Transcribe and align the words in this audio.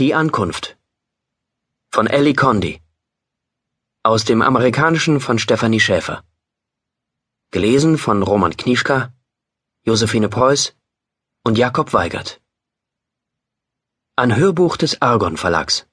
Die 0.00 0.14
Ankunft. 0.14 0.78
Von 1.90 2.06
Ellie 2.06 2.32
Condi 2.32 2.80
aus 4.04 4.24
dem 4.24 4.42
Amerikanischen 4.42 5.18
von 5.18 5.40
Stephanie 5.40 5.80
Schäfer. 5.80 6.22
Gelesen 7.50 7.98
von 7.98 8.22
Roman 8.22 8.56
Knischka, 8.56 9.12
Josephine 9.82 10.28
Preuß 10.28 10.76
und 11.42 11.58
Jakob 11.58 11.92
Weigert. 11.94 12.40
Ein 14.14 14.36
Hörbuch 14.36 14.76
des 14.76 15.02
Argon 15.02 15.36
Verlags. 15.36 15.88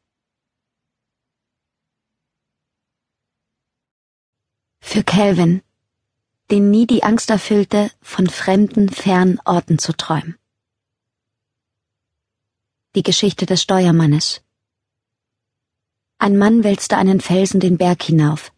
Für 4.81 5.03
Calvin, 5.03 5.63
den 6.51 6.69
nie 6.69 6.85
die 6.85 7.01
Angst 7.01 7.31
erfüllte, 7.31 7.89
von 8.03 8.27
fremden, 8.27 8.87
fernen 8.89 9.41
Orten 9.45 9.79
zu 9.79 9.93
träumen 9.97 10.37
die 12.95 13.03
Geschichte 13.03 13.45
des 13.45 13.61
Steuermannes. 13.61 14.41
Ein 16.17 16.37
Mann 16.37 16.63
wälzte 16.63 16.95
einen 16.95 17.19
Felsen 17.19 17.59
den 17.59 17.77
Berg 17.77 18.01
hinauf. 18.03 18.53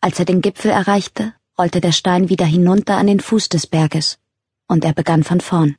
Als 0.00 0.20
er 0.20 0.24
den 0.24 0.40
Gipfel 0.40 0.70
erreichte, 0.70 1.34
rollte 1.58 1.80
der 1.80 1.90
Stein 1.90 2.28
wieder 2.28 2.46
hinunter 2.46 2.96
an 2.98 3.08
den 3.08 3.18
Fuß 3.18 3.48
des 3.48 3.66
Berges, 3.66 4.20
und 4.68 4.84
er 4.84 4.92
begann 4.92 5.24
von 5.24 5.40
vorn. 5.40 5.76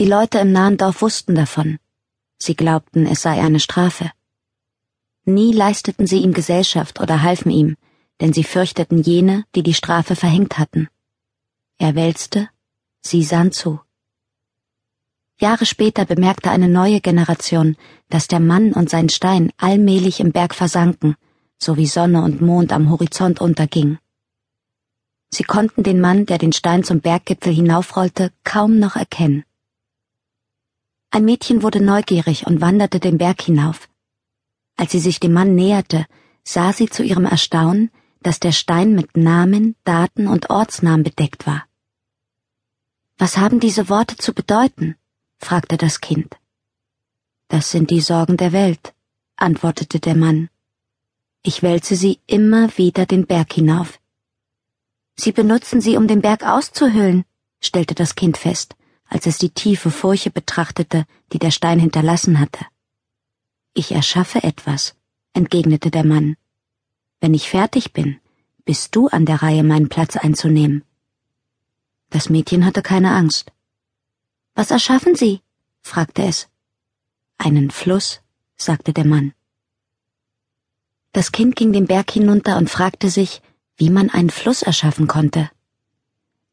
Die 0.00 0.06
Leute 0.06 0.38
im 0.40 0.50
nahen 0.50 0.76
Dorf 0.76 1.02
wussten 1.02 1.36
davon. 1.36 1.78
Sie 2.36 2.56
glaubten, 2.56 3.06
es 3.06 3.22
sei 3.22 3.40
eine 3.40 3.60
Strafe. 3.60 4.10
Nie 5.24 5.52
leisteten 5.52 6.08
sie 6.08 6.18
ihm 6.18 6.32
Gesellschaft 6.32 7.00
oder 7.00 7.22
halfen 7.22 7.52
ihm, 7.52 7.76
denn 8.20 8.32
sie 8.32 8.42
fürchteten 8.42 9.00
jene, 9.00 9.44
die 9.54 9.62
die 9.62 9.72
Strafe 9.72 10.16
verhängt 10.16 10.58
hatten. 10.58 10.88
Er 11.78 11.94
wälzte, 11.94 12.48
sie 13.00 13.22
sahen 13.22 13.52
zu. 13.52 13.80
Jahre 15.40 15.66
später 15.66 16.04
bemerkte 16.04 16.50
eine 16.50 16.68
neue 16.68 17.00
Generation, 17.00 17.76
dass 18.08 18.28
der 18.28 18.40
Mann 18.40 18.72
und 18.72 18.88
sein 18.88 19.08
Stein 19.08 19.52
allmählich 19.56 20.20
im 20.20 20.32
Berg 20.32 20.54
versanken, 20.54 21.16
so 21.58 21.76
wie 21.76 21.86
Sonne 21.86 22.22
und 22.22 22.40
Mond 22.40 22.72
am 22.72 22.90
Horizont 22.90 23.40
untergingen. 23.40 23.98
Sie 25.30 25.42
konnten 25.42 25.82
den 25.82 26.00
Mann, 26.00 26.26
der 26.26 26.38
den 26.38 26.52
Stein 26.52 26.84
zum 26.84 27.00
Berggipfel 27.00 27.52
hinaufrollte, 27.52 28.32
kaum 28.44 28.78
noch 28.78 28.94
erkennen. 28.94 29.44
Ein 31.10 31.24
Mädchen 31.24 31.62
wurde 31.62 31.80
neugierig 31.80 32.46
und 32.46 32.60
wanderte 32.60 33.00
den 33.00 33.18
Berg 33.18 33.42
hinauf. 33.42 33.88
Als 34.76 34.92
sie 34.92 35.00
sich 35.00 35.18
dem 35.18 35.32
Mann 35.32 35.54
näherte, 35.54 36.06
sah 36.44 36.72
sie 36.72 36.88
zu 36.88 37.02
ihrem 37.02 37.24
Erstaunen, 37.24 37.90
dass 38.22 38.40
der 38.40 38.52
Stein 38.52 38.94
mit 38.94 39.16
Namen, 39.16 39.74
Daten 39.84 40.28
und 40.28 40.50
Ortsnamen 40.50 41.02
bedeckt 41.02 41.46
war. 41.46 41.64
Was 43.18 43.36
haben 43.36 43.60
diese 43.60 43.88
Worte 43.88 44.16
zu 44.16 44.32
bedeuten? 44.32 44.96
Fragte 45.38 45.76
das 45.76 46.00
Kind. 46.00 46.36
Das 47.48 47.70
sind 47.70 47.90
die 47.90 48.00
Sorgen 48.00 48.36
der 48.36 48.52
Welt, 48.52 48.94
antwortete 49.36 50.00
der 50.00 50.16
Mann. 50.16 50.48
Ich 51.42 51.62
wälze 51.62 51.96
sie 51.96 52.20
immer 52.26 52.76
wieder 52.78 53.06
den 53.06 53.26
Berg 53.26 53.52
hinauf. 53.52 54.00
Sie 55.16 55.32
benutzen 55.32 55.80
sie, 55.80 55.96
um 55.96 56.08
den 56.08 56.22
Berg 56.22 56.44
auszuhöhlen, 56.44 57.24
stellte 57.60 57.94
das 57.94 58.14
Kind 58.14 58.36
fest, 58.36 58.74
als 59.06 59.26
es 59.26 59.38
die 59.38 59.50
tiefe 59.50 59.90
Furche 59.90 60.30
betrachtete, 60.30 61.06
die 61.32 61.38
der 61.38 61.50
Stein 61.50 61.78
hinterlassen 61.78 62.40
hatte. 62.40 62.66
Ich 63.74 63.92
erschaffe 63.92 64.42
etwas, 64.42 64.96
entgegnete 65.32 65.90
der 65.90 66.04
Mann. 66.04 66.36
Wenn 67.20 67.34
ich 67.34 67.50
fertig 67.50 67.92
bin, 67.92 68.20
bist 68.64 68.96
du 68.96 69.08
an 69.08 69.26
der 69.26 69.42
Reihe, 69.42 69.62
meinen 69.62 69.88
Platz 69.88 70.16
einzunehmen. 70.16 70.84
Das 72.10 72.30
Mädchen 72.30 72.64
hatte 72.64 72.82
keine 72.82 73.12
Angst. 73.12 73.52
Was 74.54 74.70
erschaffen 74.70 75.16
Sie? 75.16 75.40
fragte 75.80 76.22
es. 76.22 76.48
Einen 77.38 77.70
Fluss, 77.70 78.20
sagte 78.56 78.92
der 78.92 79.04
Mann. 79.04 79.32
Das 81.12 81.32
Kind 81.32 81.56
ging 81.56 81.72
den 81.72 81.86
Berg 81.86 82.10
hinunter 82.10 82.56
und 82.56 82.70
fragte 82.70 83.10
sich, 83.10 83.42
wie 83.76 83.90
man 83.90 84.10
einen 84.10 84.30
Fluss 84.30 84.62
erschaffen 84.62 85.08
konnte. 85.08 85.50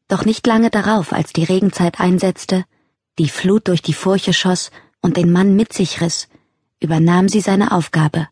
Doch 0.08 0.24
nicht 0.24 0.46
lange 0.46 0.70
darauf, 0.70 1.12
als 1.12 1.32
die 1.32 1.44
Regenzeit 1.44 2.00
einsetzte, 2.00 2.64
die 3.18 3.28
Flut 3.28 3.68
durch 3.68 3.82
die 3.82 3.94
Furche 3.94 4.32
schoss 4.32 4.70
und 5.00 5.16
den 5.16 5.30
Mann 5.30 5.54
mit 5.54 5.72
sich 5.72 6.00
riss, 6.00 6.28
übernahm 6.80 7.28
sie 7.28 7.40
seine 7.40 7.72
Aufgabe, 7.72 8.28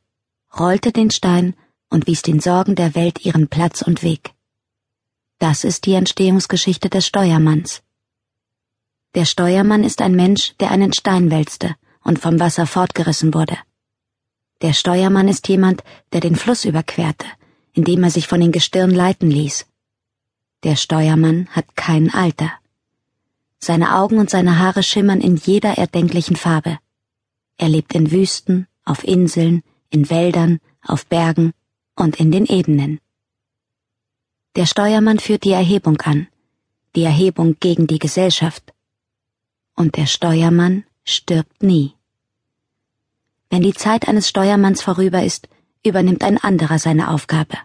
rollte 0.58 0.92
den 0.92 1.10
Stein 1.10 1.54
und 1.88 2.06
wies 2.06 2.22
den 2.22 2.40
Sorgen 2.40 2.74
der 2.74 2.94
Welt 2.94 3.24
ihren 3.24 3.48
Platz 3.48 3.82
und 3.82 4.02
Weg. 4.02 4.32
Das 5.38 5.64
ist 5.64 5.86
die 5.86 5.94
Entstehungsgeschichte 5.94 6.90
des 6.90 7.06
Steuermanns. 7.06 7.82
Der 9.16 9.24
Steuermann 9.24 9.82
ist 9.82 10.02
ein 10.02 10.14
Mensch, 10.14 10.54
der 10.60 10.70
einen 10.70 10.92
Stein 10.92 11.32
wälzte 11.32 11.74
und 12.04 12.20
vom 12.20 12.38
Wasser 12.38 12.64
fortgerissen 12.66 13.34
wurde. 13.34 13.58
Der 14.62 14.72
Steuermann 14.72 15.26
ist 15.26 15.48
jemand, 15.48 15.82
der 16.12 16.20
den 16.20 16.36
Fluss 16.36 16.64
überquerte, 16.64 17.26
indem 17.72 18.04
er 18.04 18.10
sich 18.10 18.28
von 18.28 18.40
den 18.40 18.52
Gestirn 18.52 18.90
leiten 18.90 19.28
ließ. 19.28 19.66
Der 20.62 20.76
Steuermann 20.76 21.48
hat 21.48 21.74
kein 21.74 22.14
Alter. 22.14 22.52
Seine 23.58 23.96
Augen 23.96 24.18
und 24.18 24.30
seine 24.30 24.60
Haare 24.60 24.84
schimmern 24.84 25.20
in 25.20 25.34
jeder 25.36 25.76
erdenklichen 25.76 26.36
Farbe. 26.36 26.78
Er 27.58 27.68
lebt 27.68 27.94
in 27.94 28.12
Wüsten, 28.12 28.68
auf 28.84 29.02
Inseln, 29.02 29.62
in 29.90 30.08
Wäldern, 30.08 30.60
auf 30.82 31.06
Bergen 31.06 31.52
und 31.96 32.20
in 32.20 32.30
den 32.30 32.46
Ebenen. 32.46 33.00
Der 34.54 34.66
Steuermann 34.66 35.18
führt 35.18 35.42
die 35.42 35.52
Erhebung 35.52 36.00
an, 36.02 36.28
die 36.94 37.02
Erhebung 37.02 37.56
gegen 37.58 37.86
die 37.86 37.98
Gesellschaft, 37.98 38.72
und 39.80 39.96
der 39.96 40.06
Steuermann 40.06 40.84
stirbt 41.04 41.62
nie. 41.62 41.94
Wenn 43.48 43.62
die 43.62 43.72
Zeit 43.72 44.06
eines 44.06 44.28
Steuermanns 44.28 44.82
vorüber 44.82 45.22
ist, 45.24 45.48
übernimmt 45.82 46.22
ein 46.22 46.36
anderer 46.36 46.78
seine 46.78 47.10
Aufgabe. 47.10 47.56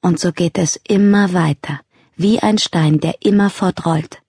Und 0.00 0.20
so 0.20 0.30
geht 0.30 0.56
es 0.56 0.76
immer 0.88 1.32
weiter, 1.32 1.80
wie 2.16 2.38
ein 2.38 2.58
Stein, 2.58 3.00
der 3.00 3.16
immer 3.22 3.50
fortrollt. 3.50 4.22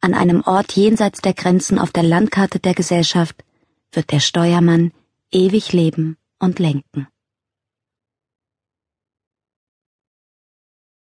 An 0.00 0.14
einem 0.14 0.42
Ort 0.42 0.76
jenseits 0.76 1.20
der 1.20 1.34
Grenzen 1.34 1.80
auf 1.80 1.90
der 1.90 2.04
Landkarte 2.04 2.60
der 2.60 2.74
Gesellschaft 2.74 3.42
wird 3.90 4.12
der 4.12 4.20
Steuermann 4.20 4.92
ewig 5.32 5.72
leben 5.72 6.16
und 6.38 6.60
lenken. 6.60 7.08